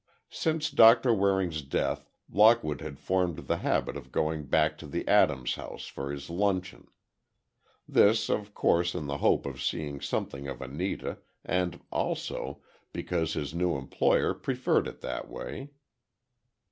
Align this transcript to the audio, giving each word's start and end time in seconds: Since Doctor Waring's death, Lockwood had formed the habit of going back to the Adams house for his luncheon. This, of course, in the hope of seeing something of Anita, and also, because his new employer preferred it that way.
Since 0.31 0.71
Doctor 0.71 1.13
Waring's 1.13 1.61
death, 1.61 2.09
Lockwood 2.27 2.81
had 2.81 2.97
formed 2.97 3.37
the 3.45 3.57
habit 3.57 3.95
of 3.95 4.11
going 4.11 4.47
back 4.47 4.75
to 4.79 4.87
the 4.87 5.07
Adams 5.07 5.53
house 5.53 5.85
for 5.85 6.11
his 6.11 6.27
luncheon. 6.27 6.87
This, 7.87 8.27
of 8.27 8.55
course, 8.55 8.95
in 8.95 9.05
the 9.05 9.19
hope 9.19 9.45
of 9.45 9.61
seeing 9.61 10.01
something 10.01 10.47
of 10.47 10.59
Anita, 10.59 11.19
and 11.45 11.81
also, 11.91 12.63
because 12.91 13.33
his 13.35 13.53
new 13.53 13.75
employer 13.77 14.33
preferred 14.33 14.87
it 14.87 15.01
that 15.01 15.29
way. 15.29 15.69